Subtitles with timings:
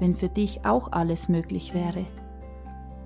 [0.00, 2.06] wenn für dich auch alles möglich wäre.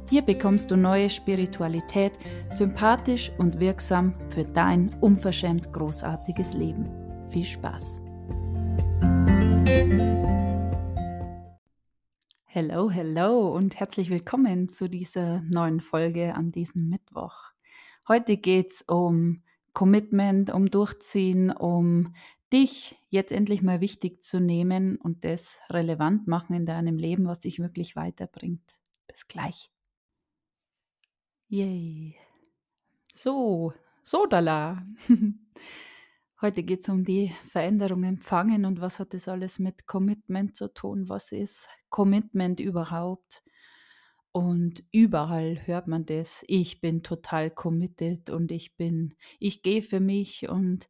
[0.08, 2.12] Hier bekommst du neue Spiritualität,
[2.50, 6.88] sympathisch und wirksam für dein unverschämt großartiges Leben.
[7.28, 8.00] Viel Spaß!
[12.44, 17.50] Hello, hello und herzlich willkommen zu dieser neuen Folge an diesem Mittwoch.
[18.06, 19.42] Heute geht es um
[19.72, 22.14] Commitment, um Durchziehen, um
[22.54, 27.40] dich jetzt endlich mal wichtig zu nehmen und das relevant machen in deinem Leben, was
[27.40, 28.62] dich wirklich weiterbringt.
[29.08, 29.70] Bis gleich.
[31.48, 32.16] Yay.
[33.12, 33.72] So,
[34.04, 34.86] so dala.
[36.40, 40.72] Heute geht es um die Veränderung empfangen und was hat das alles mit Commitment zu
[40.72, 41.08] tun?
[41.08, 43.42] Was ist Commitment überhaupt?
[44.30, 46.44] Und überall hört man das.
[46.46, 50.88] Ich bin total committed und ich bin, ich gehe für mich und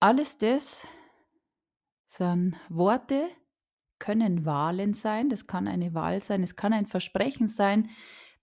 [0.00, 0.86] alles das
[2.06, 3.28] sind Worte,
[3.98, 7.90] können Wahlen sein, das kann eine Wahl sein, es kann ein Versprechen sein,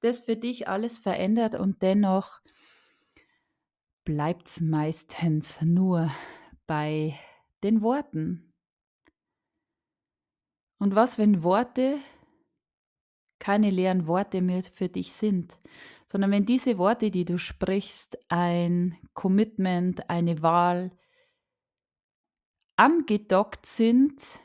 [0.02, 2.42] das für dich alles verändert und dennoch
[4.04, 6.12] bleibt es meistens nur
[6.68, 7.18] bei
[7.64, 8.54] den Worten.
[10.80, 11.98] Und was, wenn Worte
[13.40, 15.60] keine leeren Worte mehr für dich sind,
[16.08, 20.92] sondern wenn diese Worte, die du sprichst, ein Commitment, eine Wahl,
[22.76, 24.42] angedockt sind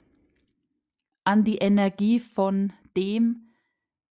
[1.24, 3.54] an die Energie von dem,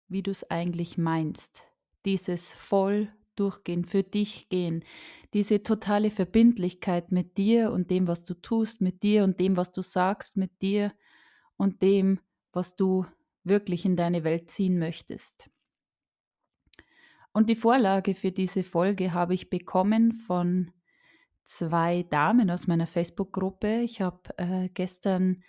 [0.07, 1.63] wie du es eigentlich meinst.
[2.05, 4.83] Dieses voll durchgehen, für dich gehen,
[5.33, 9.71] diese totale Verbindlichkeit mit dir und dem, was du tust, mit dir und dem, was
[9.71, 10.93] du sagst, mit dir
[11.55, 12.19] und dem,
[12.51, 13.05] was du
[13.43, 15.49] wirklich in deine Welt ziehen möchtest.
[17.31, 20.71] Und die Vorlage für diese Folge habe ich bekommen von
[21.49, 23.81] zwei Damen aus meiner Facebook-Gruppe.
[23.81, 25.43] Ich habe äh, gestern,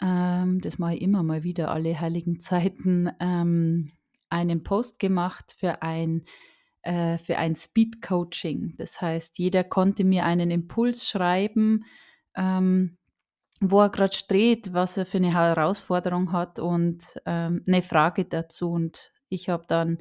[0.00, 3.92] ähm, das mache ich immer mal wieder, alle heiligen Zeiten, ähm,
[4.30, 6.24] einen Post gemacht für ein,
[6.82, 8.74] äh, für ein Speed-Coaching.
[8.78, 11.84] Das heißt, jeder konnte mir einen Impuls schreiben,
[12.34, 12.96] ähm,
[13.60, 18.70] wo er gerade steht, was er für eine Herausforderung hat und ähm, eine Frage dazu.
[18.70, 19.98] Und ich habe dann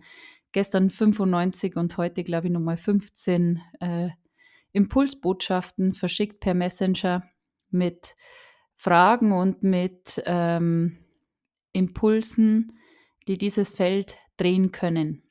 [0.53, 4.09] gestern 95 und heute, glaube ich, nochmal 15 äh,
[4.77, 7.23] Impulsbotschaften verschickt per Messenger
[7.69, 8.15] mit
[8.75, 10.99] Fragen und mit ähm,
[11.73, 12.79] Impulsen,
[13.27, 15.23] die dieses Feld drehen können.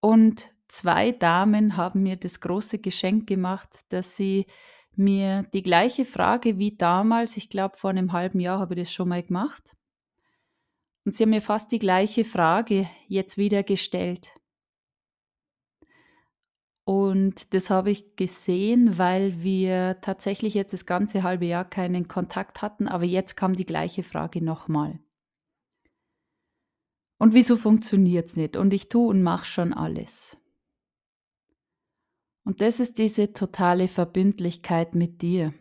[0.00, 4.46] Und zwei Damen haben mir das große Geschenk gemacht, dass sie
[4.96, 8.92] mir die gleiche Frage wie damals, ich glaube vor einem halben Jahr habe ich das
[8.92, 9.76] schon mal gemacht,
[11.04, 14.30] und sie haben mir fast die gleiche Frage jetzt wieder gestellt.
[16.84, 22.62] Und das habe ich gesehen, weil wir tatsächlich jetzt das ganze halbe Jahr keinen Kontakt
[22.62, 24.98] hatten, aber jetzt kam die gleiche Frage nochmal.
[27.18, 28.56] Und wieso funktioniert es nicht?
[28.56, 30.38] Und ich tue und mache schon alles.
[32.44, 35.52] Und das ist diese totale Verbindlichkeit mit dir.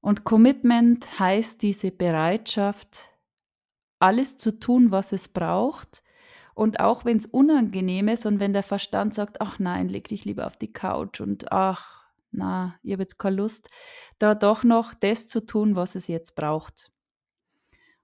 [0.00, 3.10] Und Commitment heißt diese Bereitschaft,
[3.98, 6.02] alles zu tun, was es braucht,
[6.60, 10.26] und auch wenn es unangenehm ist und wenn der Verstand sagt, ach nein, leg dich
[10.26, 13.70] lieber auf die Couch und ach, na, ich habe jetzt keine Lust,
[14.18, 16.92] da doch noch das zu tun, was es jetzt braucht.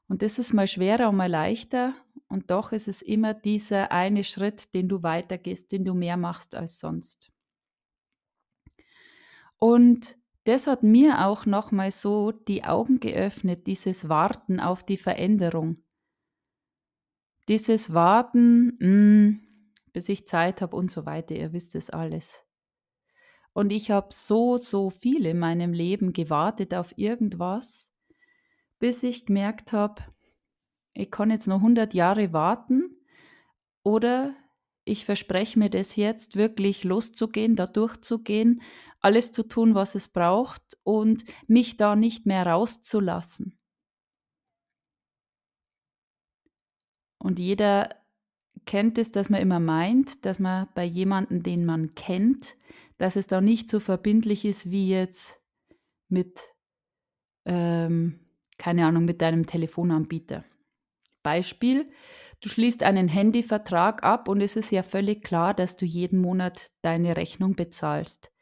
[0.08, 1.92] Und das ist mal schwerer und mal leichter.
[2.28, 6.54] Und doch ist es immer dieser eine Schritt, den du weitergehst, den du mehr machst
[6.54, 7.30] als sonst.
[9.58, 15.76] Und das hat mir auch nochmal so die Augen geöffnet, dieses Warten auf die Veränderung.
[17.48, 19.40] Dieses Warten, mh, hm,
[19.92, 22.44] bis ich Zeit habe und so weiter, ihr wisst es alles.
[23.52, 27.94] Und ich habe so, so viel in meinem Leben gewartet auf irgendwas,
[28.78, 30.02] bis ich gemerkt habe,
[30.92, 32.96] ich kann jetzt noch 100 Jahre warten
[33.82, 34.34] oder
[34.84, 38.62] ich verspreche mir das jetzt wirklich loszugehen, da durchzugehen,
[39.00, 43.58] alles zu tun, was es braucht und mich da nicht mehr rauszulassen.
[47.26, 47.90] Und jeder
[48.66, 52.56] kennt es, dass man immer meint, dass man bei jemandem, den man kennt,
[52.98, 55.40] dass es da nicht so verbindlich ist wie jetzt
[56.08, 56.50] mit
[57.44, 58.20] ähm,
[58.58, 60.44] keine Ahnung, mit deinem Telefonanbieter.
[61.22, 61.90] Beispiel,
[62.40, 66.70] du schließt einen Handyvertrag ab und es ist ja völlig klar, dass du jeden Monat
[66.82, 68.32] deine Rechnung bezahlst.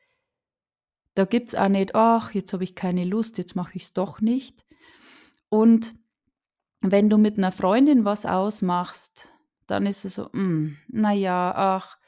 [1.15, 3.93] Da gibt es auch nicht, ach, jetzt habe ich keine Lust, jetzt mache ich es
[3.93, 4.65] doch nicht.
[5.49, 5.95] Und
[6.93, 9.33] wenn du mit einer Freundin was ausmachst,
[9.67, 11.99] dann ist es so, hm, naja, ach,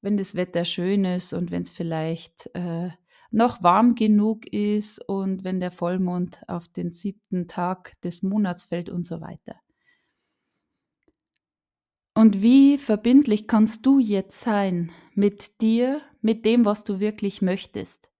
[0.00, 2.90] wenn das Wetter schön ist und wenn es vielleicht äh,
[3.30, 8.88] noch warm genug ist und wenn der Vollmond auf den siebten Tag des Monats fällt
[8.88, 9.56] und so weiter.
[12.14, 18.10] Und wie verbindlich kannst du jetzt sein mit dir, mit dem, was du wirklich möchtest?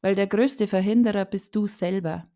[0.00, 2.31] Weil der größte Verhinderer bist du selber.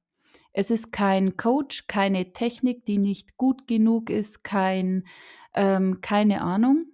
[0.58, 5.06] Es ist kein Coach, keine Technik, die nicht gut genug ist, kein,
[5.52, 6.86] ähm, keine Ahnung.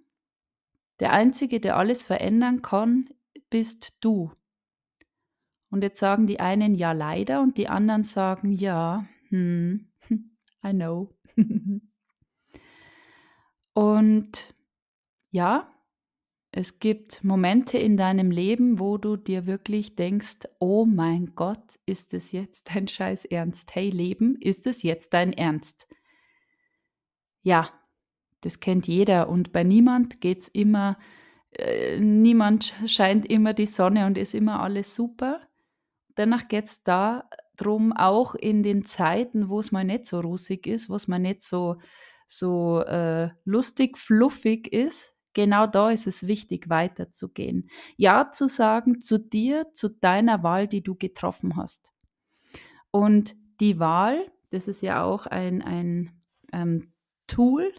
[0.99, 3.07] Der Einzige, der alles verändern kann,
[3.49, 4.33] bist du.
[5.69, 9.87] Und jetzt sagen die einen ja leider und die anderen sagen ja, hm,
[10.61, 11.15] I know.
[13.73, 14.53] und
[15.31, 15.72] ja,
[16.55, 22.13] es gibt Momente in deinem Leben, wo du dir wirklich denkst, oh mein Gott, ist
[22.13, 23.73] es jetzt dein Scheiß Ernst?
[23.73, 25.87] Hey Leben, ist es jetzt dein Ernst?
[27.41, 27.71] Ja,
[28.41, 30.99] das kennt jeder und bei niemand geht es immer,
[31.53, 35.41] äh, niemand scheint immer die Sonne und ist immer alles super.
[36.13, 40.87] Danach geht es darum, auch in den Zeiten, wo es mal nicht so rosig ist,
[40.87, 41.77] wo es mal nicht so,
[42.27, 47.69] so äh, lustig, fluffig ist, genau da ist es wichtig, weiterzugehen.
[47.97, 51.91] Ja zu sagen zu dir, zu deiner Wahl, die du getroffen hast.
[52.91, 56.11] Und die Wahl, das ist ja auch ein, ein
[56.51, 56.93] ähm,
[57.27, 57.71] Tool,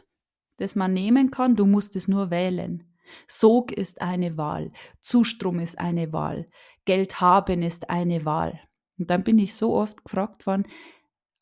[0.57, 1.57] das man nehmen kann.
[1.57, 2.95] Du musst es nur wählen.
[3.29, 6.49] Sog ist eine Wahl, Zustrom ist eine Wahl,
[6.85, 8.61] Geld haben ist eine Wahl.
[8.99, 10.67] Und dann bin ich so oft gefragt worden,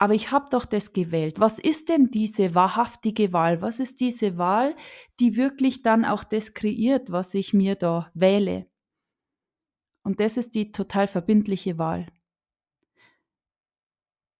[0.02, 1.38] aber ich habe doch das gewählt.
[1.38, 3.62] Was ist denn diese wahrhaftige Wahl?
[3.62, 4.74] Was ist diese Wahl,
[5.20, 8.66] die wirklich dann auch das kreiert, was ich mir da wähle?
[10.02, 12.08] Und das ist die total verbindliche Wahl.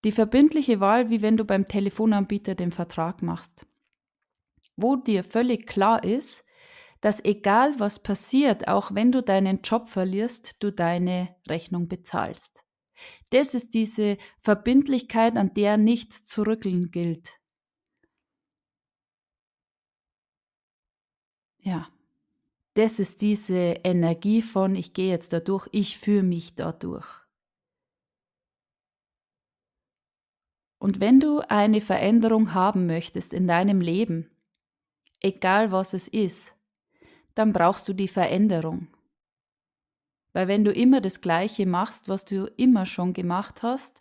[0.03, 3.69] Die verbindliche Wahl, wie wenn du beim Telefonanbieter den Vertrag machst,
[4.75, 6.45] wo dir völlig klar ist,
[7.03, 12.65] dass egal was passiert, auch wenn du deinen Job verlierst, du deine Rechnung bezahlst.
[13.31, 17.39] Das ist diese Verbindlichkeit, an der nichts zu rütteln gilt.
[21.59, 21.89] Ja,
[22.75, 27.07] das ist diese Energie von, ich gehe jetzt da durch, ich führe mich da durch.
[30.79, 34.31] Und wenn du eine Veränderung haben möchtest in deinem Leben,
[35.21, 36.57] egal was es ist,
[37.37, 38.89] dann brauchst du die Veränderung.
[40.33, 44.01] Weil wenn du immer das Gleiche machst, was du immer schon gemacht hast,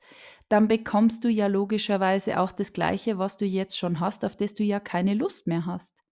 [0.49, 4.53] dann bekommst du ja logischerweise auch das Gleiche, was du jetzt schon hast, auf das
[4.53, 6.03] du ja keine Lust mehr hast.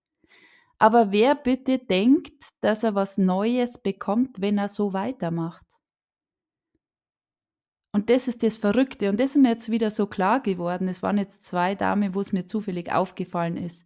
[0.77, 5.65] Aber wer bitte denkt, dass er was Neues bekommt, wenn er so weitermacht?
[7.91, 9.09] Und das ist das Verrückte.
[9.09, 10.87] Und das ist mir jetzt wieder so klar geworden.
[10.87, 13.85] Es waren jetzt zwei Damen, wo es mir zufällig aufgefallen ist.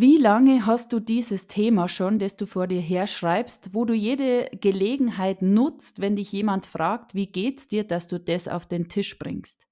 [0.00, 4.48] Wie lange hast du dieses Thema schon, das du vor dir herschreibst, wo du jede
[4.60, 9.18] Gelegenheit nutzt, wenn dich jemand fragt, wie geht's dir, dass du das auf den Tisch
[9.18, 9.66] bringst?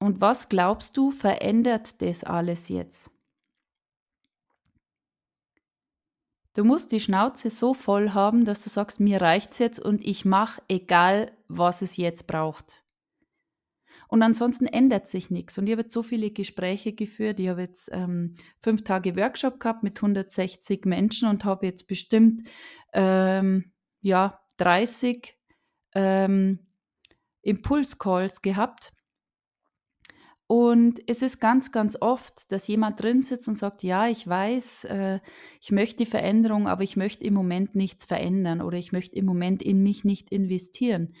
[0.00, 3.12] Und was glaubst du, verändert das alles jetzt?
[6.56, 10.24] Du musst die Schnauze so voll haben, dass du sagst, mir reicht's jetzt und ich
[10.24, 12.82] mache egal, was es jetzt braucht.
[14.08, 15.58] Und ansonsten ändert sich nichts.
[15.58, 17.38] Und ich habe jetzt so viele Gespräche geführt.
[17.38, 22.40] Ich habe jetzt ähm, fünf Tage Workshop gehabt mit 160 Menschen und habe jetzt bestimmt
[22.94, 25.36] ähm, ja, 30
[25.94, 26.58] ähm,
[27.42, 28.92] Impulscalls gehabt.
[30.46, 34.84] Und es ist ganz, ganz oft, dass jemand drin sitzt und sagt, ja, ich weiß,
[34.84, 35.20] äh,
[35.60, 39.26] ich möchte die Veränderung, aber ich möchte im Moment nichts verändern oder ich möchte im
[39.26, 41.14] Moment in mich nicht investieren.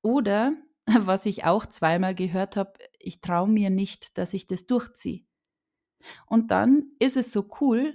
[0.00, 0.56] Oder
[1.06, 5.24] was ich auch zweimal gehört habe, ich traue mir nicht, dass ich das durchziehe.
[6.26, 7.94] Und dann ist es so cool,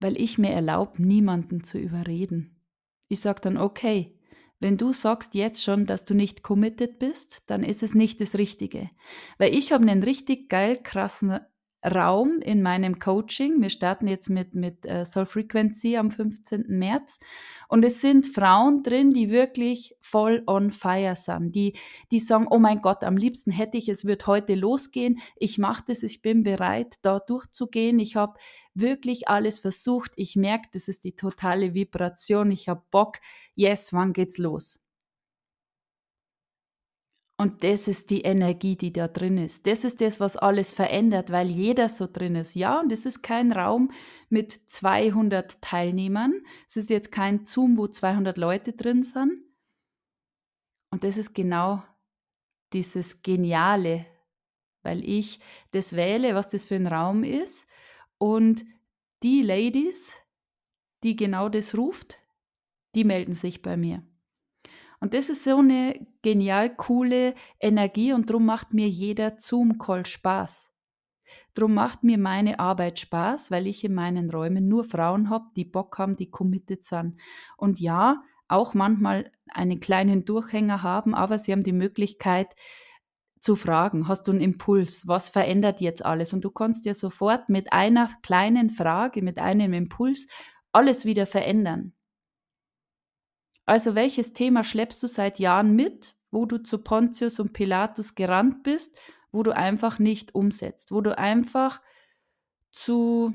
[0.00, 2.64] weil ich mir erlaube, niemanden zu überreden.
[3.08, 4.14] Ich sage dann, okay,
[4.60, 8.36] wenn du sagst jetzt schon, dass du nicht committed bist, dann ist es nicht das
[8.36, 8.90] Richtige.
[9.38, 11.38] Weil ich habe einen richtig geil krassen
[11.84, 13.62] Raum in meinem Coaching.
[13.62, 16.64] Wir starten jetzt mit, mit uh, Soul Frequency am 15.
[16.68, 17.20] März.
[17.68, 21.54] Und es sind Frauen drin, die wirklich voll on fire sind.
[21.54, 21.74] Die,
[22.10, 25.20] die sagen, oh mein Gott, am liebsten hätte ich, es wird heute losgehen.
[25.36, 28.00] Ich mache das, ich bin bereit, da durchzugehen.
[28.00, 28.38] Ich habe
[28.74, 30.12] wirklich alles versucht.
[30.16, 32.50] Ich merke, das ist die totale Vibration.
[32.50, 33.18] Ich habe Bock.
[33.54, 34.80] Yes, wann geht's los?
[37.40, 39.68] Und das ist die Energie, die da drin ist.
[39.68, 42.56] Das ist das, was alles verändert, weil jeder so drin ist.
[42.56, 43.92] Ja, und es ist kein Raum
[44.28, 46.42] mit 200 Teilnehmern.
[46.66, 49.44] Es ist jetzt kein Zoom, wo 200 Leute drin sind.
[50.90, 51.84] Und das ist genau
[52.72, 54.06] dieses Geniale,
[54.82, 55.38] weil ich
[55.70, 57.68] das wähle, was das für ein Raum ist.
[58.18, 58.64] Und
[59.22, 60.12] die Ladies,
[61.04, 62.18] die genau das ruft,
[62.96, 64.02] die melden sich bei mir.
[65.00, 70.72] Und das ist so eine genial coole Energie und darum macht mir jeder Zoom-Call Spaß.
[71.54, 75.64] Drum macht mir meine Arbeit Spaß, weil ich in meinen Räumen nur Frauen habe, die
[75.64, 77.20] Bock haben, die committed sind.
[77.56, 82.54] Und ja, auch manchmal einen kleinen Durchhänger haben, aber sie haben die Möglichkeit
[83.40, 86.32] zu fragen, hast du einen Impuls, was verändert jetzt alles?
[86.32, 90.26] Und du kannst ja sofort mit einer kleinen Frage, mit einem Impuls
[90.72, 91.92] alles wieder verändern.
[93.68, 98.62] Also welches Thema schleppst du seit Jahren mit, wo du zu Pontius und Pilatus gerannt
[98.62, 98.96] bist,
[99.30, 101.82] wo du einfach nicht umsetzt, wo du einfach
[102.70, 103.34] zu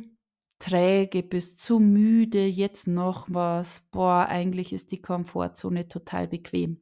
[0.58, 6.82] träge bist, zu müde, jetzt noch was, boah, eigentlich ist die Komfortzone total bequem.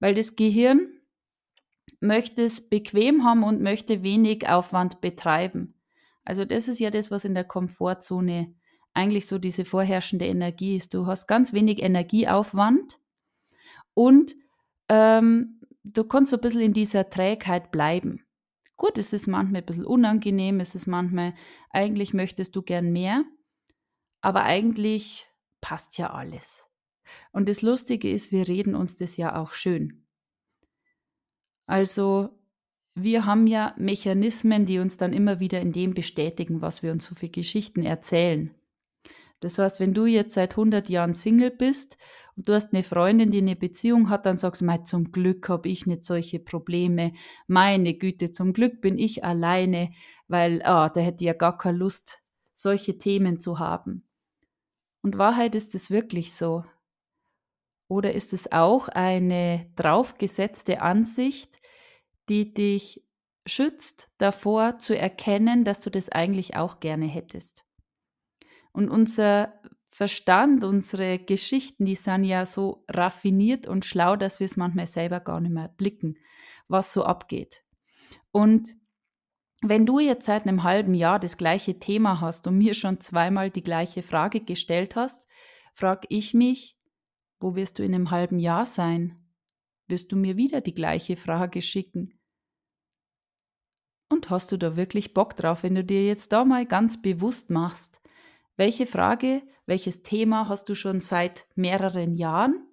[0.00, 0.88] Weil das Gehirn
[2.00, 5.80] möchte es bequem haben und möchte wenig Aufwand betreiben.
[6.24, 8.55] Also das ist ja das, was in der Komfortzone
[8.96, 10.94] eigentlich so diese vorherrschende Energie ist.
[10.94, 12.98] Du hast ganz wenig Energieaufwand
[13.94, 14.34] und
[14.88, 18.24] ähm, du kannst so ein bisschen in dieser Trägheit bleiben.
[18.76, 21.34] Gut, es ist manchmal ein bisschen unangenehm, es ist manchmal,
[21.70, 23.24] eigentlich möchtest du gern mehr,
[24.22, 25.26] aber eigentlich
[25.60, 26.66] passt ja alles.
[27.32, 30.06] Und das Lustige ist, wir reden uns das ja auch schön.
[31.66, 32.30] Also
[32.94, 37.04] wir haben ja Mechanismen, die uns dann immer wieder in dem bestätigen, was wir uns
[37.04, 38.54] so für Geschichten erzählen.
[39.40, 41.98] Das heißt, wenn du jetzt seit 100 Jahren Single bist
[42.36, 45.48] und du hast eine Freundin, die eine Beziehung hat, dann sagst du, mal, zum Glück
[45.48, 47.12] habe ich nicht solche Probleme.
[47.46, 49.92] Meine Güte, zum Glück bin ich alleine,
[50.28, 52.22] weil ah, da hätte ich ja gar keine Lust,
[52.54, 54.06] solche Themen zu haben.
[55.02, 56.64] Und Wahrheit ist es wirklich so.
[57.88, 61.60] Oder ist es auch eine draufgesetzte Ansicht,
[62.28, 63.04] die dich
[63.46, 67.64] schützt davor zu erkennen, dass du das eigentlich auch gerne hättest?
[68.76, 69.54] Und unser
[69.88, 75.18] Verstand, unsere Geschichten, die sind ja so raffiniert und schlau, dass wir es manchmal selber
[75.18, 76.18] gar nicht mehr blicken,
[76.68, 77.64] was so abgeht.
[78.32, 78.76] Und
[79.62, 83.48] wenn du jetzt seit einem halben Jahr das gleiche Thema hast und mir schon zweimal
[83.48, 85.26] die gleiche Frage gestellt hast,
[85.72, 86.78] frage ich mich,
[87.40, 89.16] wo wirst du in einem halben Jahr sein?
[89.88, 92.20] Wirst du mir wieder die gleiche Frage schicken?
[94.10, 97.48] Und hast du da wirklich Bock drauf, wenn du dir jetzt da mal ganz bewusst
[97.48, 98.02] machst,
[98.56, 102.66] welche Frage, welches Thema hast du schon seit mehreren Jahren,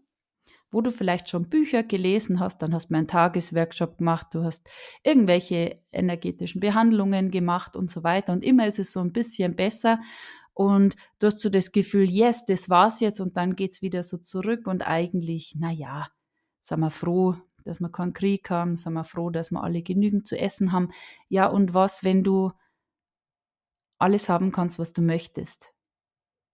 [0.71, 4.67] wo du vielleicht schon Bücher gelesen hast, dann hast du einen Tagesworkshop gemacht, du hast
[5.03, 8.33] irgendwelche energetischen Behandlungen gemacht und so weiter.
[8.33, 9.99] Und immer ist es so ein bisschen besser.
[10.55, 14.17] Und du hast so das Gefühl, yes, das war's jetzt und dann geht's wieder so
[14.17, 14.67] zurück.
[14.67, 16.07] Und eigentlich, na ja,
[16.59, 17.35] sind wir froh,
[17.65, 20.89] dass wir keinen Krieg haben, sind wir froh, dass wir alle genügend zu essen haben.
[21.29, 22.51] Ja, und was, wenn du
[24.03, 25.73] alles haben kannst, was du möchtest?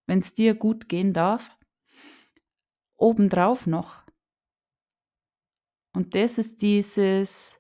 [0.10, 1.56] wenn es dir gut gehen darf,
[2.98, 4.04] obendrauf noch.
[5.94, 7.60] Und das ist dieses,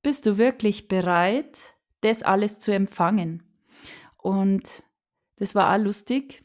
[0.00, 3.42] bist du wirklich bereit, das alles zu empfangen?
[4.18, 4.84] Und
[5.34, 6.44] das war auch lustig.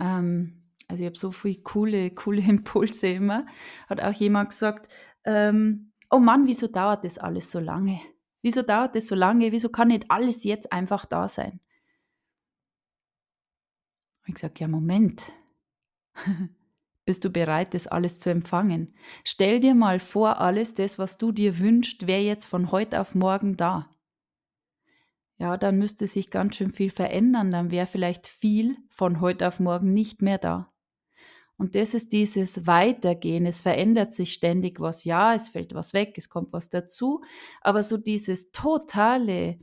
[0.00, 3.44] Ähm, also ich habe so viele coole, coole Impulse immer.
[3.86, 4.90] Hat auch jemand gesagt,
[5.24, 8.00] ähm, oh Mann, wieso dauert das alles so lange?
[8.46, 9.50] Wieso dauert das so lange?
[9.50, 11.58] Wieso kann nicht alles jetzt einfach da sein?
[14.24, 15.32] ich gesagt, ja, Moment.
[17.04, 18.94] Bist du bereit, das alles zu empfangen?
[19.24, 23.16] Stell dir mal vor, alles das, was du dir wünschst, wäre jetzt von heute auf
[23.16, 23.90] morgen da.
[25.38, 29.58] Ja, dann müsste sich ganz schön viel verändern, dann wäre vielleicht viel von heute auf
[29.58, 30.72] morgen nicht mehr da.
[31.58, 33.46] Und das ist dieses Weitergehen.
[33.46, 35.04] Es verändert sich ständig was.
[35.04, 37.22] Ja, es fällt was weg, es kommt was dazu.
[37.62, 39.58] Aber so dieses totale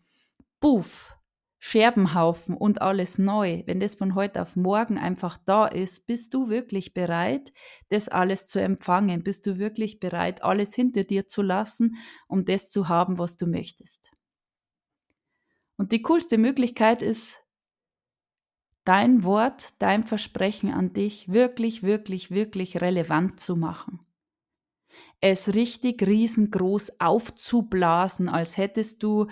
[0.60, 1.16] Buff,
[1.60, 6.50] Scherbenhaufen und alles neu, wenn das von heute auf morgen einfach da ist, bist du
[6.50, 7.54] wirklich bereit,
[7.90, 9.24] das alles zu empfangen?
[9.24, 11.96] Bist du wirklich bereit, alles hinter dir zu lassen,
[12.28, 14.12] um das zu haben, was du möchtest?
[15.78, 17.43] Und die coolste Möglichkeit ist,
[18.86, 24.00] dein Wort, dein Versprechen an dich wirklich, wirklich, wirklich relevant zu machen.
[25.22, 29.28] Es richtig riesengroß aufzublasen, als hättest du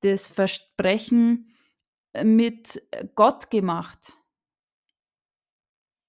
[0.00, 1.52] das Versprechen
[2.22, 2.82] mit
[3.14, 4.14] Gott gemacht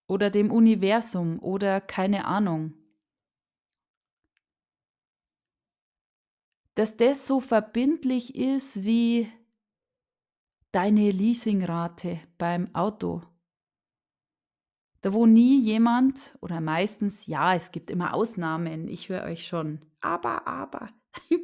[0.08, 2.74] oder dem Universum oder keine Ahnung.
[6.76, 9.32] Dass das so verbindlich ist wie
[10.72, 13.22] deine Leasingrate beim Auto.
[15.02, 19.86] Da wo nie jemand oder meistens, ja, es gibt immer Ausnahmen, ich höre euch schon,
[20.02, 20.90] aber, aber,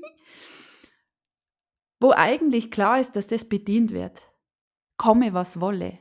[1.99, 4.31] wo eigentlich klar ist, dass das bedient wird.
[4.97, 5.99] Komme, was wolle.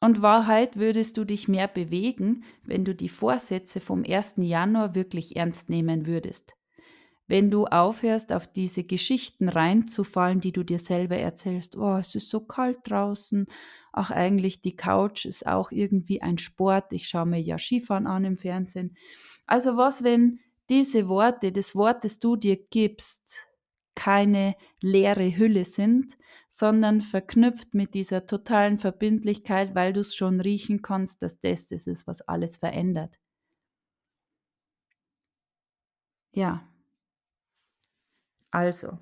[0.00, 4.34] Und Wahrheit würdest du dich mehr bewegen, wenn du die Vorsätze vom 1.
[4.38, 6.56] Januar wirklich ernst nehmen würdest
[7.28, 12.30] wenn du aufhörst, auf diese Geschichten reinzufallen, die du dir selber erzählst, oh, es ist
[12.30, 13.46] so kalt draußen,
[13.92, 18.24] ach eigentlich die Couch ist auch irgendwie ein Sport, ich schaue mir ja Skifahren an
[18.24, 18.96] im Fernsehen.
[19.46, 23.48] Also was, wenn diese Worte, das Wort, das du dir gibst,
[23.94, 26.16] keine leere Hülle sind,
[26.48, 31.86] sondern verknüpft mit dieser totalen Verbindlichkeit, weil du es schon riechen kannst, dass das das
[31.86, 33.18] ist, was alles verändert.
[36.32, 36.62] Ja,
[38.56, 38.98] also,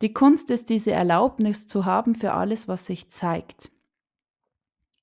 [0.00, 3.72] die Kunst ist diese Erlaubnis zu haben für alles, was sich zeigt.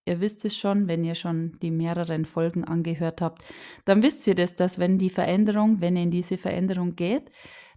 [0.05, 3.43] Ihr wisst es schon, wenn ihr schon die mehreren Folgen angehört habt,
[3.83, 7.29] dann wisst ihr das, dass wenn die Veränderung, wenn ihr in diese Veränderung geht,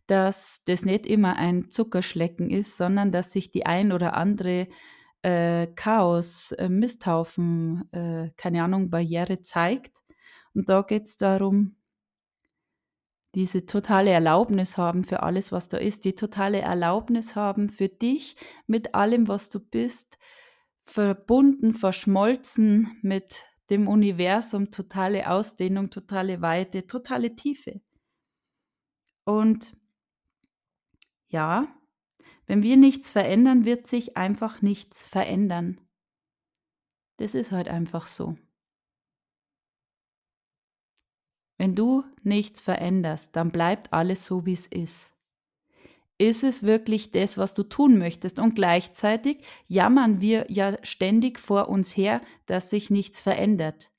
[0.06, 4.68] dass das nicht immer ein Zuckerschlecken ist, sondern dass sich die ein oder andere
[5.22, 9.96] äh, Chaos, äh, Misthaufen, äh, keine Ahnung, Barriere zeigt.
[10.54, 11.77] Und da geht es darum,
[13.34, 18.36] diese totale Erlaubnis haben für alles, was da ist, die totale Erlaubnis haben für dich
[18.66, 20.18] mit allem, was du bist,
[20.84, 27.82] verbunden, verschmolzen mit dem Universum, totale Ausdehnung, totale Weite, totale Tiefe.
[29.24, 29.76] Und
[31.28, 31.66] ja,
[32.46, 35.82] wenn wir nichts verändern, wird sich einfach nichts verändern.
[37.18, 38.36] Das ist halt einfach so.
[41.58, 45.12] Wenn du nichts veränderst, dann bleibt alles so, wie es ist.
[46.16, 48.38] Ist es wirklich das, was du tun möchtest?
[48.38, 53.90] Und gleichzeitig jammern wir ja ständig vor uns her, dass sich nichts verändert.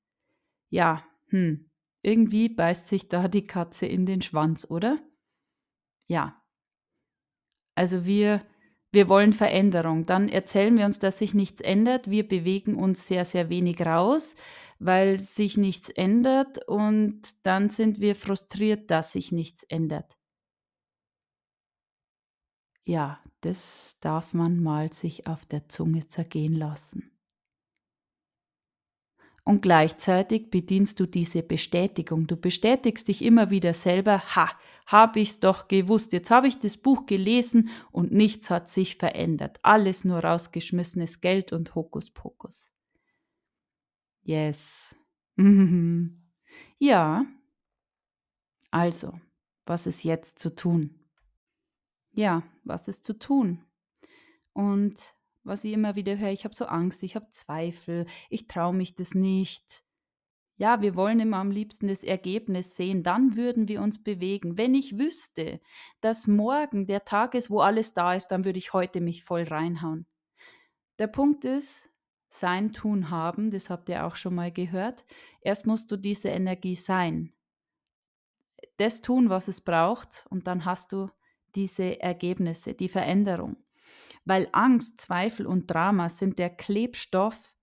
[0.69, 1.69] Ja, hm,
[2.01, 4.99] irgendwie beißt sich da die Katze in den Schwanz, oder?
[6.07, 6.41] Ja.
[7.75, 8.41] Also wir
[8.91, 10.05] wir wollen Veränderung.
[10.05, 12.09] Dann erzählen wir uns, dass sich nichts ändert.
[12.09, 14.35] Wir bewegen uns sehr, sehr wenig raus,
[14.79, 20.17] weil sich nichts ändert und dann sind wir frustriert, dass sich nichts ändert.
[22.85, 27.11] Ja, das darf man mal sich auf der Zunge zergehen lassen.
[29.43, 32.27] Und gleichzeitig bedienst du diese Bestätigung.
[32.27, 34.49] Du bestätigst dich immer wieder selber, ha,
[34.85, 36.13] habe ich's doch gewusst.
[36.13, 39.59] Jetzt habe ich das Buch gelesen und nichts hat sich verändert.
[39.63, 42.73] Alles nur rausgeschmissenes Geld und Hokuspokus.
[44.29, 44.95] Yes.
[46.77, 47.25] ja.
[48.69, 49.19] Also,
[49.65, 50.99] was ist jetzt zu tun?
[52.11, 53.65] Ja, was ist zu tun?
[54.53, 58.75] Und was ich immer wieder höre, ich habe so Angst, ich habe Zweifel, ich traue
[58.75, 59.83] mich das nicht.
[60.57, 64.59] Ja, wir wollen immer am liebsten das Ergebnis sehen, dann würden wir uns bewegen.
[64.59, 65.59] Wenn ich wüsste,
[66.01, 69.41] dass morgen der Tag ist, wo alles da ist, dann würde ich heute mich voll
[69.41, 70.05] reinhauen.
[70.99, 71.88] Der Punkt ist,
[72.29, 75.05] sein, tun, haben, das habt ihr auch schon mal gehört.
[75.41, 77.33] Erst musst du diese Energie sein.
[78.77, 81.09] Das tun, was es braucht, und dann hast du
[81.55, 83.57] diese Ergebnisse, die Veränderung
[84.29, 87.55] weil Angst, Zweifel und Drama sind der Klebstoff,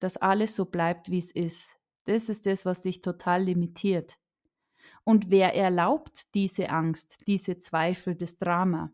[0.00, 1.76] dass alles so bleibt, wie es ist.
[2.04, 4.18] Das ist das, was dich total limitiert.
[5.02, 8.92] Und wer erlaubt diese Angst, diese Zweifel, das Drama?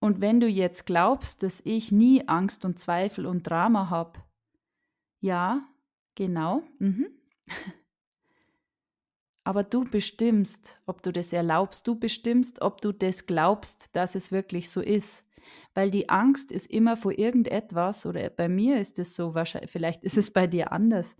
[0.00, 4.20] Und wenn du jetzt glaubst, dass ich nie Angst und Zweifel und Drama habe,
[5.20, 5.60] ja,
[6.14, 7.08] genau, mhm.
[9.44, 14.32] Aber du bestimmst, ob du das erlaubst, du bestimmst, ob du das glaubst, dass es
[14.32, 15.26] wirklich so ist.
[15.74, 20.04] Weil die Angst ist immer vor irgendetwas, oder bei mir ist es so, wahrscheinlich, vielleicht
[20.04, 21.16] ist es bei dir anders.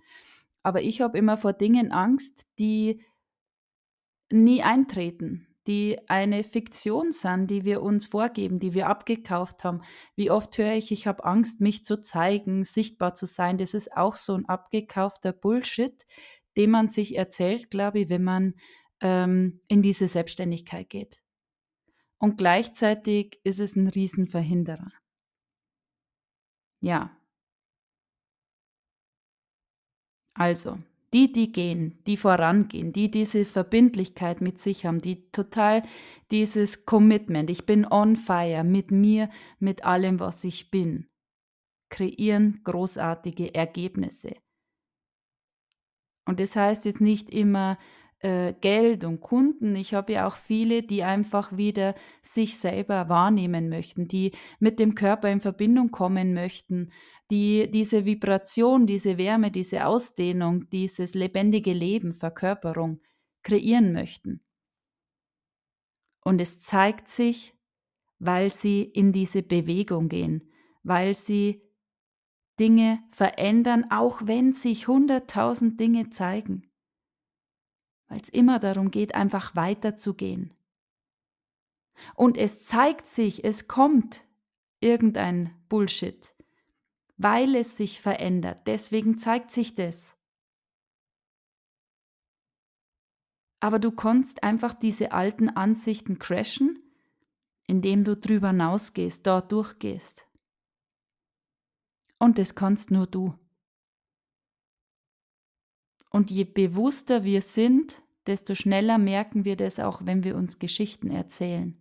[0.63, 3.03] Aber ich habe immer vor Dingen Angst, die
[4.31, 9.83] nie eintreten, die eine Fiktion sind, die wir uns vorgeben, die wir abgekauft haben.
[10.17, 13.59] Wie oft höre ich, ich habe Angst, mich zu zeigen, sichtbar zu sein.
[13.59, 16.07] Das ist auch so ein abgekaufter Bullshit,
[16.57, 18.55] den man sich erzählt, glaube ich, wenn man
[19.01, 21.23] ähm, in diese Selbstständigkeit geht.
[22.19, 24.93] Und gleichzeitig ist es ein Riesenverhinderer.
[26.83, 27.17] Ja.
[30.35, 30.79] Also,
[31.13, 35.83] Die, die gehen, die vorangehen, die diese Verbindlichkeit mit sich haben, die total
[36.31, 41.09] dieses Commitment, ich bin on fire mit mir, mit allem, was ich bin,
[41.89, 44.37] kreieren großartige Ergebnisse.
[46.27, 47.77] Und das heißt jetzt nicht immer
[48.21, 49.75] äh, Geld und Kunden.
[49.77, 54.95] Ich habe ja auch viele, die einfach wieder sich selber wahrnehmen möchten, die mit dem
[54.95, 56.93] Körper in Verbindung kommen möchten,
[57.31, 63.01] die diese Vibration, diese Wärme, diese Ausdehnung, dieses lebendige Leben, Verkörperung
[63.43, 64.43] kreieren möchten.
[66.23, 67.55] Und es zeigt sich,
[68.19, 70.51] weil sie in diese Bewegung gehen,
[70.83, 71.63] weil sie
[72.59, 76.70] Dinge verändern, auch wenn sich hunderttausend Dinge zeigen.
[78.11, 80.53] Weil es immer darum geht, einfach weiterzugehen.
[82.17, 84.25] Und es zeigt sich, es kommt
[84.81, 86.35] irgendein Bullshit,
[87.17, 88.67] weil es sich verändert.
[88.67, 90.17] Deswegen zeigt sich das.
[93.61, 96.83] Aber du kannst einfach diese alten Ansichten crashen,
[97.67, 100.27] indem du drüber hinausgehst, dort durchgehst.
[102.19, 103.35] Und das kannst nur du.
[106.11, 111.11] Und je bewusster wir sind, desto schneller merken wir das auch, wenn wir uns Geschichten
[111.11, 111.77] erzählen.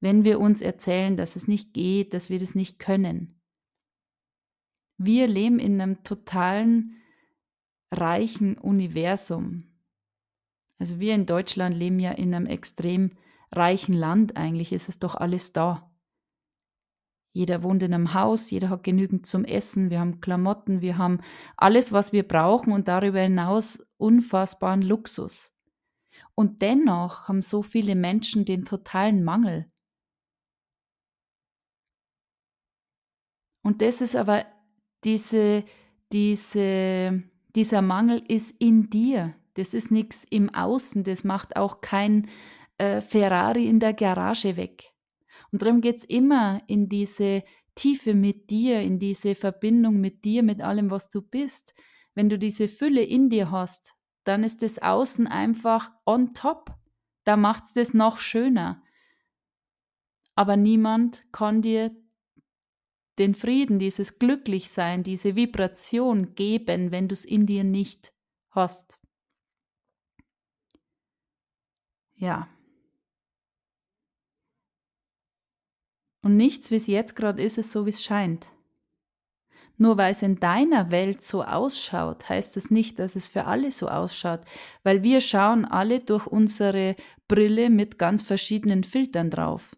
[0.00, 3.38] Wenn wir uns erzählen, dass es nicht geht, dass wir das nicht können.
[4.96, 6.96] Wir leben in einem totalen
[7.92, 9.64] reichen Universum.
[10.78, 13.12] Also wir in Deutschland leben ja in einem extrem
[13.52, 14.36] reichen Land.
[14.36, 15.89] Eigentlich ist es doch alles da.
[17.32, 21.20] Jeder wohnt in einem Haus, jeder hat genügend zum Essen, wir haben Klamotten, wir haben
[21.56, 25.56] alles, was wir brauchen und darüber hinaus unfassbaren Luxus.
[26.34, 29.70] Und dennoch haben so viele Menschen den totalen Mangel.
[33.62, 34.46] Und das ist aber
[35.04, 35.64] diese,
[36.12, 37.22] diese,
[37.54, 39.34] dieser Mangel ist in dir.
[39.54, 41.04] Das ist nichts im Außen.
[41.04, 42.28] Das macht auch kein
[42.78, 44.89] äh, Ferrari in der Garage weg.
[45.52, 47.42] Und darum geht es immer in diese
[47.74, 51.74] Tiefe mit dir, in diese Verbindung mit dir, mit allem, was du bist.
[52.14, 56.74] Wenn du diese Fülle in dir hast, dann ist das Außen einfach on top.
[57.24, 58.82] Da macht es das noch schöner.
[60.34, 61.90] Aber niemand kann dir
[63.18, 68.12] den Frieden, dieses Glücklichsein, diese Vibration geben, wenn du es in dir nicht
[68.50, 68.98] hast.
[72.14, 72.48] Ja.
[76.22, 78.48] Und nichts, wie es jetzt gerade ist, ist so, wie es scheint.
[79.78, 83.46] Nur weil es in deiner Welt so ausschaut, heißt es das nicht, dass es für
[83.46, 84.40] alle so ausschaut,
[84.82, 86.96] weil wir schauen alle durch unsere
[87.28, 89.74] Brille mit ganz verschiedenen Filtern drauf.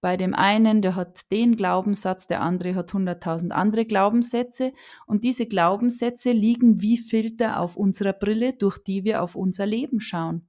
[0.00, 4.72] Bei dem einen, der hat den Glaubenssatz, der andere hat hunderttausend andere Glaubenssätze
[5.06, 10.00] und diese Glaubenssätze liegen wie Filter auf unserer Brille, durch die wir auf unser Leben
[10.00, 10.47] schauen.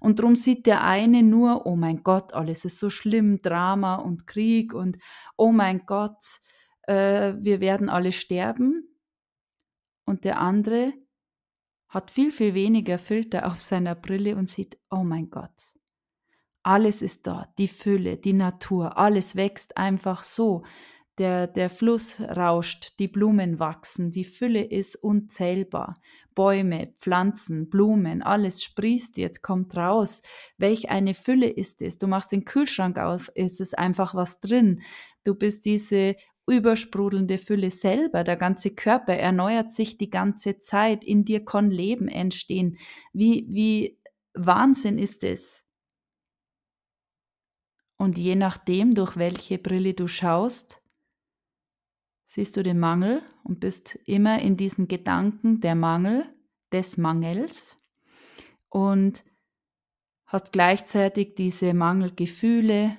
[0.00, 4.26] Und drum sieht der eine nur, oh mein Gott, alles ist so schlimm, Drama und
[4.26, 4.98] Krieg und
[5.36, 6.22] oh mein Gott,
[6.82, 8.88] äh, wir werden alle sterben.
[10.04, 10.92] Und der andere
[11.88, 15.74] hat viel, viel weniger Filter auf seiner Brille und sieht, oh mein Gott,
[16.62, 20.64] alles ist dort, die Fülle, die Natur, alles wächst einfach so.
[21.16, 25.96] Der, der Fluss rauscht, die Blumen wachsen, die Fülle ist unzählbar.
[26.38, 30.22] Bäume, Pflanzen, Blumen, alles sprießt jetzt, kommt raus.
[30.56, 31.98] Welch eine Fülle ist es?
[31.98, 34.82] Du machst den Kühlschrank auf, ist es einfach was drin.
[35.24, 36.14] Du bist diese
[36.46, 38.22] übersprudelnde Fülle selber.
[38.22, 41.02] Der ganze Körper erneuert sich die ganze Zeit.
[41.02, 42.78] In dir kann Leben entstehen.
[43.12, 43.98] Wie, wie
[44.34, 45.64] Wahnsinn ist es?
[47.96, 50.80] Und je nachdem, durch welche Brille du schaust,
[52.28, 56.26] siehst du den Mangel und bist immer in diesen Gedanken der Mangel,
[56.70, 57.78] des Mangels
[58.68, 59.24] und
[60.26, 62.98] hast gleichzeitig diese Mangelgefühle.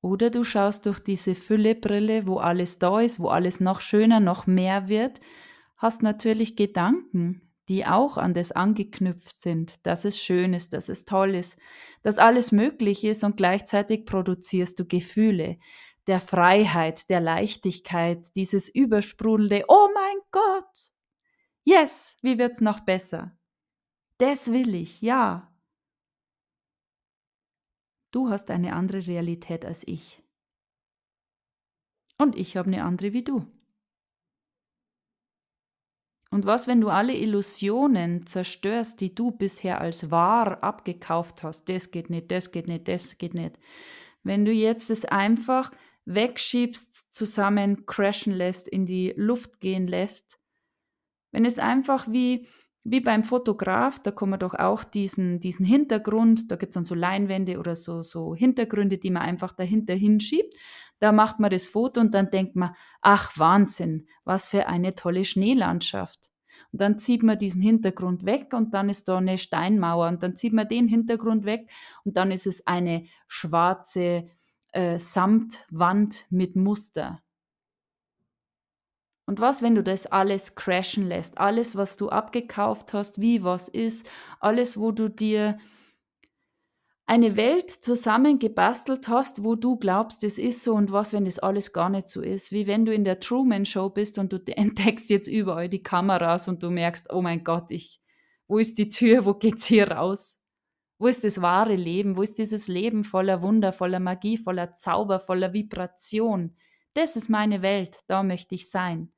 [0.00, 4.46] Oder du schaust durch diese Füllebrille, wo alles da ist, wo alles noch schöner, noch
[4.46, 5.20] mehr wird,
[5.76, 11.04] hast natürlich Gedanken, die auch an das angeknüpft sind, dass es schön ist, dass es
[11.04, 11.58] toll ist,
[12.04, 15.58] dass alles möglich ist und gleichzeitig produzierst du Gefühle
[16.06, 20.92] der Freiheit, der Leichtigkeit, dieses übersprudelnde, oh mein Gott,
[21.64, 23.36] yes, wie wird's noch besser?
[24.18, 25.52] Das will ich, ja.
[28.10, 30.22] Du hast eine andere Realität als ich.
[32.18, 33.46] Und ich habe eine andere wie du.
[36.30, 41.68] Und was, wenn du alle Illusionen zerstörst, die du bisher als wahr abgekauft hast?
[41.68, 43.58] Das geht nicht, das geht nicht, das geht nicht.
[44.22, 45.72] Wenn du jetzt es einfach
[46.04, 50.38] wegschiebst, zusammen crashen lässt, in die Luft gehen lässt,
[51.32, 52.46] Wenn es einfach wie,
[52.84, 56.94] wie beim Fotograf, da man doch auch diesen, diesen Hintergrund, da gibt es dann so
[56.94, 60.54] Leinwände oder so, so Hintergründe, die man einfach dahinter hinschiebt.
[60.98, 65.24] Da macht man das Foto und dann denkt man, ach Wahnsinn, was für eine tolle
[65.24, 66.32] Schneelandschaft.
[66.72, 70.36] Und dann zieht man diesen Hintergrund weg und dann ist da eine Steinmauer und dann
[70.36, 71.70] zieht man den Hintergrund weg
[72.04, 74.28] und dann ist es eine schwarze
[74.72, 77.22] äh, Samtwand mit Muster.
[79.26, 81.38] Und was, wenn du das alles crashen lässt?
[81.38, 85.58] Alles, was du abgekauft hast, wie was ist, alles, wo du dir
[87.06, 91.72] eine Welt zusammengebastelt hast, wo du glaubst, es ist so und was, wenn das alles
[91.72, 92.52] gar nicht so ist.
[92.52, 96.48] Wie wenn du in der Truman Show bist und du entdeckst jetzt überall die Kameras
[96.48, 98.00] und du merkst, oh mein Gott, ich,
[98.48, 100.41] wo ist die Tür, wo geht's hier raus?
[101.02, 102.16] Wo ist das wahre Leben?
[102.16, 106.56] Wo ist dieses Leben voller Wunder, voller Magie, voller Zauber, voller Vibration?
[106.94, 109.12] Das ist meine Welt, da möchte ich sein.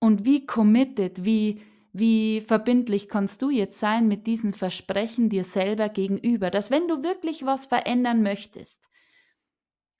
[0.00, 5.88] Und wie committed, wie, wie verbindlich kannst du jetzt sein mit diesen Versprechen dir selber
[5.88, 8.90] gegenüber, dass wenn du wirklich was verändern möchtest,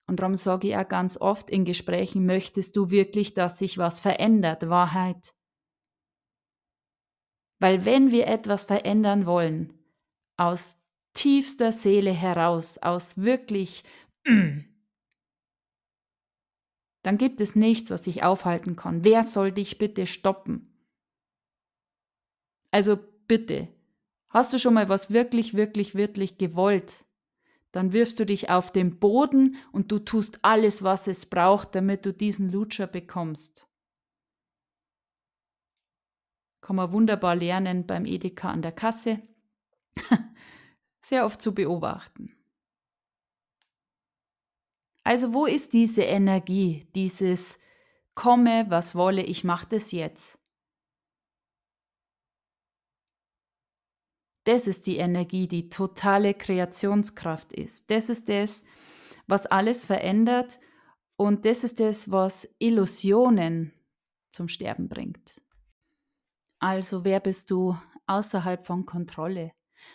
[0.09, 4.01] und darum sage ich auch ganz oft in Gesprächen, möchtest du wirklich, dass sich was
[4.01, 5.33] verändert, Wahrheit.
[7.61, 9.76] Weil wenn wir etwas verändern wollen,
[10.37, 10.81] aus
[11.15, 13.85] tiefster Seele heraus, aus wirklich
[17.03, 19.05] dann gibt es nichts, was dich aufhalten kann.
[19.05, 20.73] Wer soll dich bitte stoppen?
[22.73, 23.69] Also bitte,
[24.29, 27.05] hast du schon mal was wirklich, wirklich, wirklich gewollt?
[27.71, 32.07] Dann wirfst du dich auf den Boden und du tust alles, was es braucht, damit
[32.07, 33.69] du diesen Lutscher bekommst.
[36.61, 39.23] Kann man wunderbar lernen beim Edeka an der Kasse.
[41.01, 42.37] Sehr oft zu beobachten.
[45.05, 47.61] Also wo ist diese Energie, dieses
[48.17, 50.37] komme, was wolle, ich mache das jetzt?
[54.47, 57.91] Das ist die Energie, die totale Kreationskraft ist.
[57.91, 58.65] Das ist das,
[59.27, 60.61] was alles verändert
[61.17, 63.73] und das ist das, was Illusionen
[64.33, 65.43] zum Sterben bringt.
[66.61, 69.53] Also wer bist du außerhalb von Kontrolle?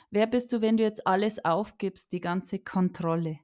[0.09, 3.39] Wer bist du, wenn du jetzt alles aufgibst, die ganze Kontrolle?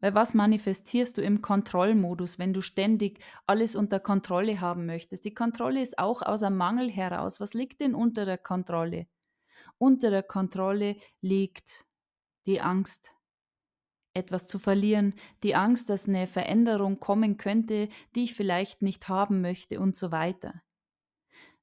[0.00, 5.24] Weil was manifestierst du im Kontrollmodus, wenn du ständig alles unter Kontrolle haben möchtest?
[5.24, 7.38] Die Kontrolle ist auch aus einem Mangel heraus.
[7.40, 9.06] Was liegt denn unter der Kontrolle?
[9.78, 11.86] Unter der Kontrolle liegt
[12.46, 13.14] die Angst,
[14.14, 19.40] etwas zu verlieren, die Angst, dass eine Veränderung kommen könnte, die ich vielleicht nicht haben
[19.40, 20.62] möchte und so weiter.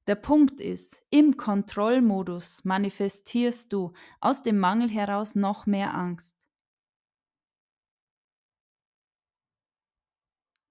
[0.07, 3.91] Der Punkt ist, im Kontrollmodus manifestierst du
[4.21, 6.47] aus dem Mangel heraus noch mehr Angst.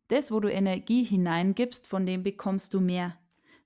[0.08, 3.18] Das, wo du Energie hineingibst, von dem bekommst du mehr.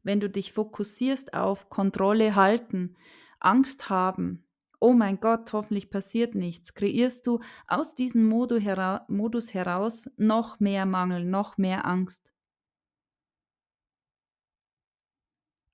[0.02, 2.96] Wenn du dich fokussierst auf Kontrolle halten,
[3.38, 4.44] Angst haben,
[4.80, 11.24] oh mein Gott, hoffentlich passiert nichts, kreierst du aus diesem Modus heraus noch mehr Mangel,
[11.24, 12.32] noch mehr Angst.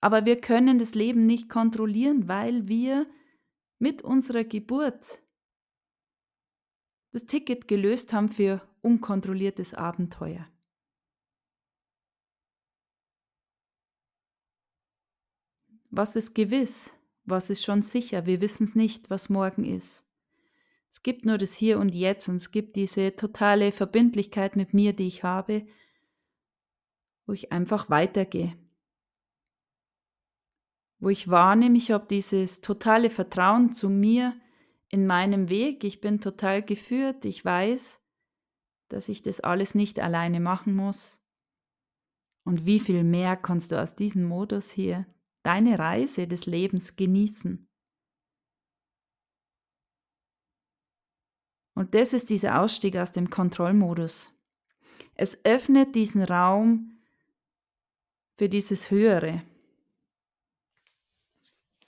[0.07, 3.11] Aber wir können das Leben nicht kontrollieren, weil wir
[3.81, 5.21] mit unserer Geburt
[7.11, 10.47] das Ticket gelöst haben für unkontrolliertes Abenteuer.
[15.91, 16.93] Was ist gewiss?
[17.25, 18.27] Was ist schon sicher?
[18.27, 20.05] Wir wissen es nicht, was morgen ist.
[20.89, 24.93] Es gibt nur das Hier und Jetzt und es gibt diese totale Verbindlichkeit mit mir,
[24.93, 25.67] die ich habe,
[27.27, 28.57] wo ich einfach weitergehe.
[30.99, 34.35] Wo ich wahrnehme, ich habe dieses totale Vertrauen zu mir
[34.89, 35.85] in meinem Weg.
[35.85, 37.25] Ich bin total geführt.
[37.25, 38.01] Ich weiß,
[38.89, 41.23] dass ich das alles nicht alleine machen muss.
[42.45, 45.07] Und wie viel mehr kannst du aus diesem Modus hier
[45.43, 47.69] deine Reise des Lebens genießen.
[51.75, 54.33] Und das ist dieser Ausstieg aus dem Kontrollmodus.
[55.15, 56.99] Es öffnet diesen Raum
[58.39, 59.43] für dieses Höhere.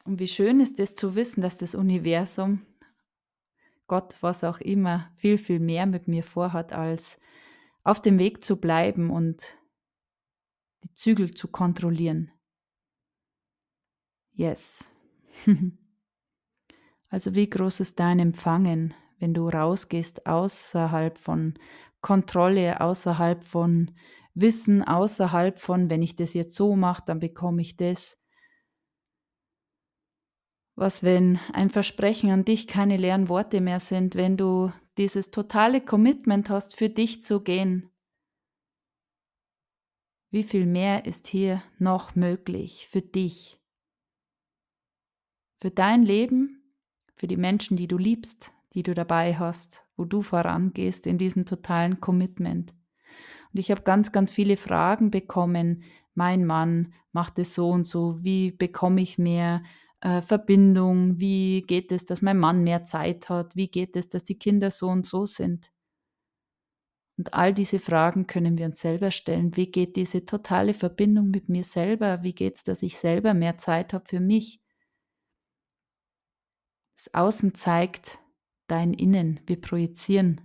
[0.09, 2.63] Und wie schön ist es zu wissen, dass das Universum,
[3.89, 7.21] Gott, was auch immer, viel, viel mehr mit mir vorhat, als
[7.85, 9.59] auf dem Weg zu bleiben und
[10.83, 12.33] die Zügel zu kontrollieren.
[14.33, 14.91] Yes.
[17.11, 21.59] also wie groß ist dein Empfangen, wenn du rausgehst außerhalb von
[22.01, 23.91] Kontrolle, außerhalb von
[24.33, 28.19] Wissen, außerhalb von, wenn ich das jetzt so mache, dann bekomme ich das.
[30.79, 35.81] Was, wenn ein Versprechen an dich keine leeren Worte mehr sind, wenn du dieses totale
[35.81, 37.91] Commitment hast, für dich zu gehen,
[40.31, 43.59] Wie viel mehr ist hier noch möglich für dich?
[45.57, 46.75] Für dein Leben,
[47.15, 51.47] für die Menschen, die du liebst, die du dabei hast, wo du vorangehst in diesem
[51.47, 52.75] totalen Commitment.
[53.53, 55.83] Und ich habe ganz, ganz viele Fragen bekommen.
[56.15, 58.23] Mein Mann macht es so und so.
[58.23, 59.63] Wie bekomme ich mehr
[60.01, 61.19] äh, Verbindung?
[61.19, 63.57] Wie geht es, dass mein Mann mehr Zeit hat?
[63.57, 65.73] Wie geht es, dass die Kinder so und so sind?
[67.19, 69.57] Und all diese Fragen können wir uns selber stellen.
[69.57, 72.23] Wie geht diese totale Verbindung mit mir selber?
[72.23, 74.61] Wie geht es, dass ich selber mehr Zeit habe für mich?
[76.95, 78.21] Das Außen zeigt
[78.69, 79.41] dein Innen.
[79.47, 80.41] Wir projizieren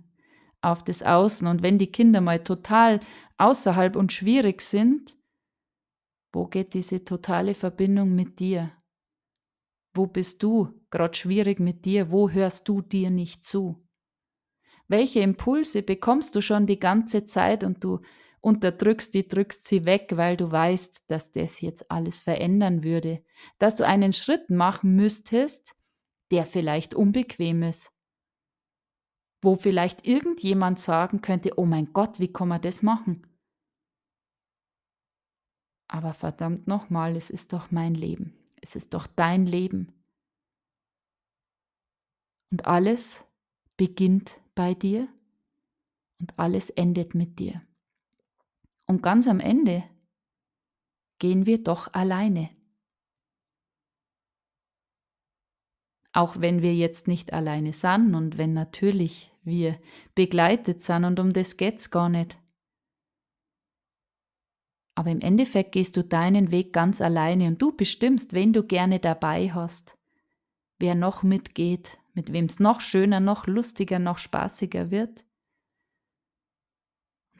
[0.62, 1.46] auf das Außen.
[1.46, 2.98] Und wenn die Kinder mal total
[3.38, 5.16] außerhalb und schwierig sind,
[6.32, 8.72] wo geht diese totale Verbindung mit dir?
[9.94, 12.10] Wo bist du gerade schwierig mit dir?
[12.10, 13.86] Wo hörst du dir nicht zu?
[14.88, 18.00] Welche Impulse bekommst du schon die ganze Zeit und du
[18.40, 23.24] unterdrückst die, drückst sie weg, weil du weißt, dass das jetzt alles verändern würde,
[23.58, 25.76] dass du einen Schritt machen müsstest,
[26.30, 27.92] der vielleicht unbequem ist,
[29.42, 33.26] wo vielleicht irgendjemand sagen könnte, oh mein Gott, wie kann man das machen?
[35.88, 38.43] Aber verdammt nochmal, es ist doch mein Leben.
[38.64, 39.92] Es ist doch dein Leben.
[42.50, 43.22] Und alles
[43.76, 45.06] beginnt bei dir
[46.18, 47.60] und alles endet mit dir.
[48.86, 49.84] Und ganz am Ende
[51.18, 52.48] gehen wir doch alleine.
[56.14, 59.78] Auch wenn wir jetzt nicht alleine sind und wenn natürlich wir
[60.14, 62.38] begleitet sind und um das geht's gar nicht.
[64.94, 69.00] Aber im Endeffekt gehst du deinen Weg ganz alleine und du bestimmst, wen du gerne
[69.00, 69.98] dabei hast,
[70.78, 75.24] wer noch mitgeht, mit wem es noch schöner, noch lustiger, noch spaßiger wird.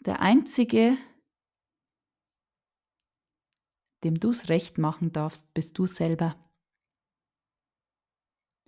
[0.05, 0.99] Der Einzige,
[4.03, 6.37] dem du es recht machen darfst, bist du selber.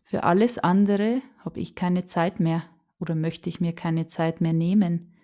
[0.03, 2.63] Für alles andere habe ich keine Zeit mehr
[3.01, 5.16] oder möchte ich mir keine Zeit mehr nehmen.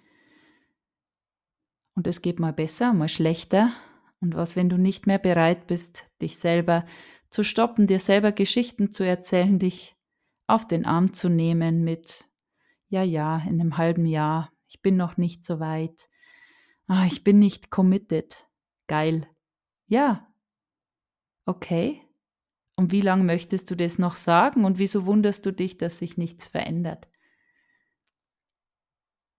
[1.94, 3.72] Und es geht mal besser, mal schlechter.
[4.20, 6.84] Und was, wenn du nicht mehr bereit bist, dich selber
[7.28, 9.96] zu stoppen, dir selber Geschichten zu erzählen, dich
[10.46, 12.26] auf den Arm zu nehmen mit,
[12.88, 16.08] ja, ja, in einem halben Jahr, ich bin noch nicht so weit,
[16.86, 18.46] ah, ich bin nicht committed,
[18.86, 19.26] geil.
[19.86, 20.28] Ja,
[21.46, 22.02] okay.
[22.76, 26.16] Und wie lange möchtest du das noch sagen und wieso wunderst du dich, dass sich
[26.16, 27.08] nichts verändert?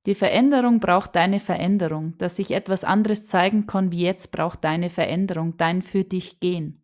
[0.05, 2.17] Die Veränderung braucht deine Veränderung.
[2.17, 6.83] Dass sich etwas anderes zeigen kann wie jetzt, braucht deine Veränderung, dein für dich gehen.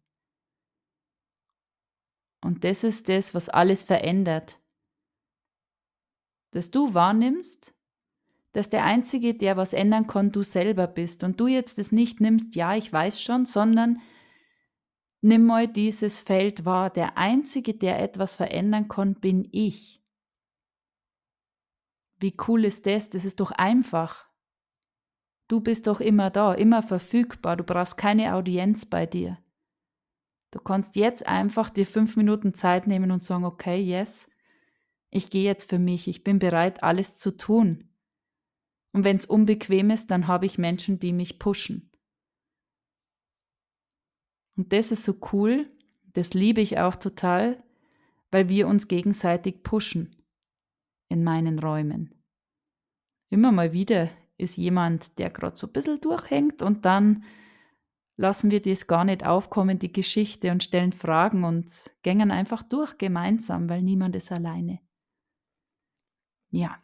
[2.42, 4.60] Und das ist das, was alles verändert.
[6.52, 7.74] Dass du wahrnimmst,
[8.54, 12.22] dass der Einzige, der was ändern kann, du selber bist und du jetzt es nicht
[12.22, 14.02] nimmst, ja, ich weiß schon, sondern
[15.22, 16.90] nimm mal dieses Feld wahr.
[16.90, 19.99] Der Einzige, der etwas verändern kann, bin ich.
[22.20, 23.10] Wie cool ist das?
[23.10, 24.28] Das ist doch einfach.
[25.48, 27.56] Du bist doch immer da, immer verfügbar.
[27.56, 29.38] Du brauchst keine Audienz bei dir.
[30.52, 34.30] Du kannst jetzt einfach dir fünf Minuten Zeit nehmen und sagen, okay, yes,
[35.12, 37.90] ich gehe jetzt für mich, ich bin bereit, alles zu tun.
[38.92, 41.92] Und wenn es unbequem ist, dann habe ich Menschen, die mich pushen.
[44.58, 45.68] Und das ist so cool,
[46.14, 47.64] das liebe ich auch total,
[48.32, 50.19] weil wir uns gegenseitig pushen
[51.10, 52.24] in meinen Räumen.
[53.30, 57.24] Immer mal wieder ist jemand, der gerade so ein bisschen durchhängt und dann
[58.20, 62.98] lassen wir das gar nicht aufkommen, die Geschichte, und stellen Fragen und gängen einfach durch
[62.98, 64.80] gemeinsam, weil niemand ist alleine.
[66.50, 66.78] Ja.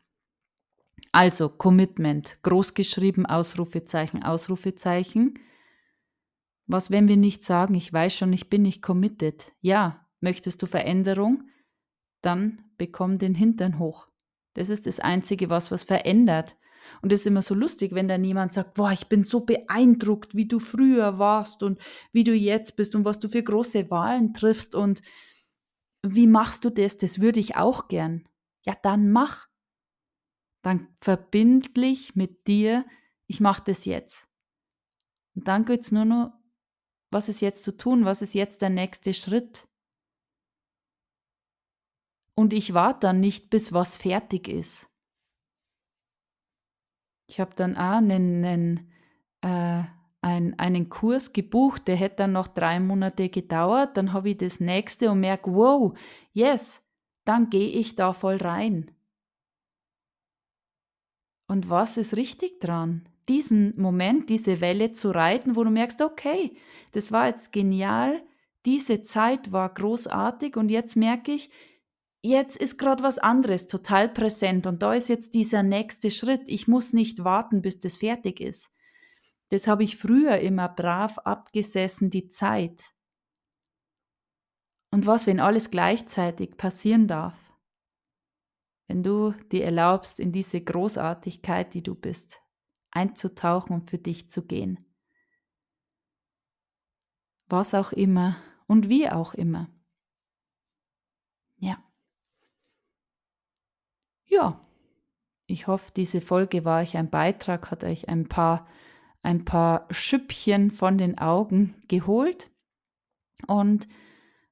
[1.12, 5.40] Also Commitment, großgeschrieben, Ausrufezeichen, Ausrufezeichen.
[6.68, 9.54] Was, wenn wir nicht sagen, ich weiß schon, ich bin nicht committed?
[9.60, 11.50] Ja, möchtest du Veränderung?
[12.22, 14.08] Dann bekomm den Hintern hoch.
[14.56, 16.58] Das ist das Einzige, was was verändert.
[17.02, 20.36] Und es ist immer so lustig, wenn dann jemand sagt, boah, ich bin so beeindruckt,
[20.36, 21.80] wie du früher warst und
[22.12, 25.02] wie du jetzt bist und was du für große Wahlen triffst und
[26.04, 26.98] wie machst du das?
[26.98, 28.28] Das würde ich auch gern.
[28.66, 29.48] Ja, dann mach.
[30.62, 32.86] Dann verbindlich mit dir,
[33.28, 34.30] ich mache das jetzt.
[35.36, 36.34] Und dann geht es nur noch,
[37.12, 39.68] was ist jetzt zu tun, was ist jetzt der nächste Schritt.
[42.36, 44.90] Und ich warte dann nicht, bis was fertig ist.
[47.28, 48.92] Ich habe dann auch einen, einen,
[49.42, 49.84] äh,
[50.22, 53.98] einen, einen Kurs gebucht, der hätte dann noch drei Monate gedauert.
[53.98, 55.98] Dann habe ich das nächste und merke, wow,
[56.34, 56.84] yes,
[57.24, 58.92] dann gehe ich da voll rein.
[61.48, 63.08] Und was ist richtig dran?
[63.30, 66.56] diesen Moment, diese Welle zu reiten, wo du merkst, okay,
[66.92, 68.24] das war jetzt genial,
[68.66, 71.50] diese Zeit war großartig und jetzt merke ich,
[72.26, 76.44] jetzt ist gerade was anderes total präsent und da ist jetzt dieser nächste Schritt.
[76.48, 78.72] Ich muss nicht warten, bis das fertig ist.
[79.50, 82.82] Das habe ich früher immer brav abgesessen, die Zeit.
[84.92, 87.38] Und was, wenn alles gleichzeitig passieren darf?
[88.88, 92.42] Wenn du dir erlaubst, in diese Großartigkeit, die du bist,
[92.92, 94.86] einzutauchen und für dich zu gehen.
[97.48, 99.70] Was auch immer und wie auch immer.
[101.58, 101.84] Ja.
[104.36, 104.60] Ja,
[105.48, 108.68] ich hoffe, diese Folge war euch ein Beitrag, hat euch ein paar,
[109.24, 112.52] ein paar Schüppchen von den Augen geholt.
[113.48, 113.88] Und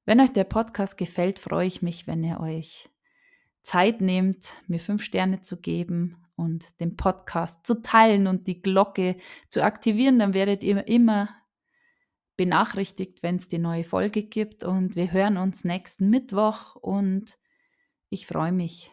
[0.06, 2.90] wenn euch der Podcast gefällt, freue ich mich, wenn ihr euch
[3.62, 9.18] Zeit nehmt, mir fünf Sterne zu geben und den Podcast zu teilen und die Glocke
[9.50, 11.28] zu aktivieren, dann werdet ihr immer
[12.38, 14.64] benachrichtigt, wenn es die neue Folge gibt.
[14.64, 17.38] Und wir hören uns nächsten Mittwoch und
[18.10, 18.93] ich freue mich.